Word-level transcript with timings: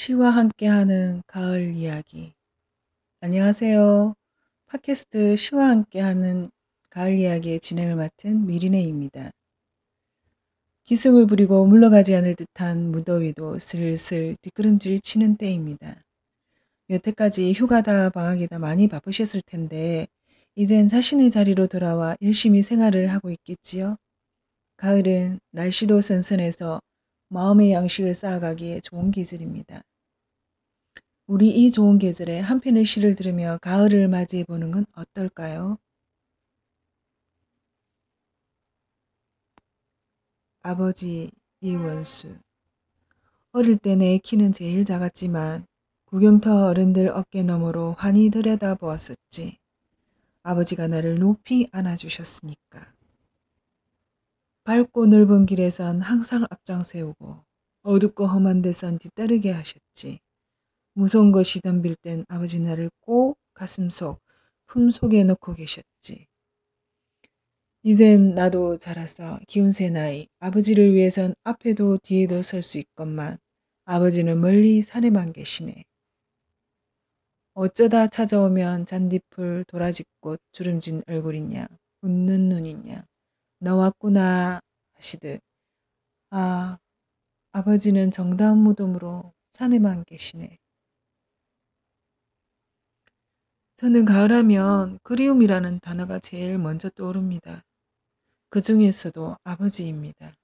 시와 0.00 0.30
함께하는 0.30 1.22
가을 1.26 1.74
이야기. 1.74 2.32
안녕하세요. 3.20 4.14
팟캐스트 4.68 5.36
시와 5.36 5.68
함께하는 5.68 6.50
가을 6.88 7.18
이야기의 7.18 7.60
진행을 7.60 7.96
맡은 7.96 8.46
미리네입니다. 8.46 9.30
기승을 10.84 11.26
부리고 11.26 11.66
물러가지 11.66 12.14
않을 12.14 12.34
듯한 12.34 12.90
무더위도 12.92 13.58
슬슬 13.58 14.38
뒷걸음질 14.40 15.00
치는 15.02 15.36
때입니다. 15.36 15.94
여태까지 16.88 17.52
휴가다 17.52 18.08
방학이다 18.08 18.58
많이 18.58 18.88
바쁘셨을 18.88 19.42
텐데 19.44 20.06
이젠 20.54 20.88
자신의 20.88 21.30
자리로 21.30 21.66
돌아와 21.66 22.16
열심히 22.22 22.62
생활을 22.62 23.08
하고 23.12 23.28
있겠지요. 23.28 23.98
가을은 24.78 25.40
날씨도 25.50 26.00
선선해서 26.00 26.80
마음의 27.28 27.72
양식을 27.72 28.14
쌓아가기에 28.14 28.80
좋은 28.80 29.10
계절입니다. 29.10 29.82
우리 31.30 31.48
이 31.48 31.70
좋은 31.70 31.98
계절에 31.98 32.40
한 32.40 32.60
편의 32.60 32.84
시를 32.84 33.14
들으며 33.14 33.56
가을을 33.62 34.08
맞이해 34.08 34.44
보는 34.44 34.70
건 34.72 34.84
어떨까요? 34.96 35.78
아버지 40.62 41.30
이원수 41.60 42.38
어릴 43.52 43.76
때 43.76 43.94
내 43.94 44.18
키는 44.18 44.50
제일 44.50 44.84
작았지만 44.84 45.64
구경터 46.06 46.66
어른들 46.66 47.10
어깨 47.10 47.44
너머로 47.44 47.92
환히 47.92 48.28
들여다 48.28 48.74
보았었지. 48.74 49.56
아버지가 50.42 50.88
나를 50.88 51.16
높이 51.16 51.68
안아주셨으니까. 51.72 52.92
밝고 54.64 55.04
넓은 55.04 55.44
길에선 55.44 56.00
항상 56.00 56.46
앞장 56.50 56.82
세우고 56.82 57.44
어둡고 57.82 58.26
험한 58.26 58.62
데선 58.62 58.98
뒤따르게 58.98 59.50
하셨지. 59.52 60.20
무서운 60.94 61.32
것이 61.32 61.60
덤빌 61.60 61.96
땐 61.96 62.24
아버지 62.28 62.60
나를 62.60 62.90
꼭 63.00 63.36
가슴속, 63.54 64.20
품속에 64.66 65.24
넣고 65.24 65.54
계셨지. 65.54 66.28
이젠 67.82 68.34
나도 68.34 68.78
자라서 68.78 69.38
기운새 69.46 69.90
나이 69.90 70.28
아버지를 70.38 70.94
위해선 70.94 71.34
앞에도 71.44 71.98
뒤에도 71.98 72.40
설 72.42 72.62
수 72.62 72.78
있건만 72.78 73.36
아버지는 73.84 74.40
멀리 74.40 74.80
산에만 74.80 75.34
계시네. 75.34 75.84
어쩌다 77.54 78.08
찾아오면 78.08 78.86
잔디풀 78.86 79.64
도라지꽃 79.68 80.40
주름진 80.52 81.02
얼굴이냐 81.06 81.68
웃는 82.02 82.48
눈이냐 82.48 83.06
너 83.60 83.76
왔구나 83.76 84.60
하시듯 84.94 85.40
아 86.30 86.78
아버지는 87.52 88.10
정다운 88.10 88.60
무덤으로 88.62 89.32
산에만 89.52 90.04
계시네. 90.04 90.58
저는 93.80 94.04
가을하면 94.04 94.98
그리움이라는 95.04 95.80
단어가 95.80 96.18
제일 96.18 96.58
먼저 96.58 96.90
떠오릅니다. 96.90 97.64
그 98.50 98.60
중에서도 98.60 99.38
아버지입니다. 99.42 100.34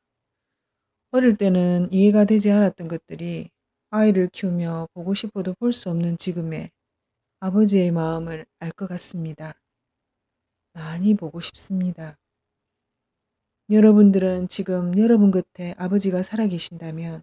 어릴 1.10 1.36
때는 1.36 1.92
이해가 1.92 2.24
되지 2.24 2.50
않았던 2.50 2.88
것들이 2.88 3.50
아이를 3.90 4.30
키우며 4.32 4.88
보고 4.94 5.12
싶어도 5.12 5.52
볼 5.58 5.74
수 5.74 5.90
없는 5.90 6.16
지금에 6.16 6.70
아버지의 7.40 7.90
마음을 7.90 8.46
알 8.58 8.72
것 8.72 8.88
같습니다. 8.88 9.54
많이 10.72 11.14
보고 11.14 11.40
싶습니다. 11.42 12.16
여러분들은 13.70 14.48
지금 14.48 14.96
여러분 14.98 15.30
곁에 15.30 15.74
아버지가 15.76 16.22
살아계신다면 16.22 17.22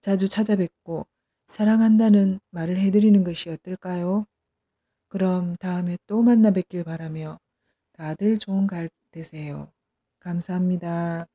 자주 0.00 0.28
찾아뵙고 0.28 1.06
사랑한다는 1.46 2.40
말을 2.50 2.80
해드리는 2.80 3.22
것이 3.22 3.48
어떨까요? 3.48 4.26
그럼 5.12 5.56
다음에 5.58 5.98
또 6.06 6.22
만나 6.22 6.50
뵙길 6.50 6.84
바라며 6.84 7.38
다들 7.94 8.38
좋은 8.38 8.66
가을 8.66 8.90
되세요. 9.10 9.72
감사합니다. 10.20 11.26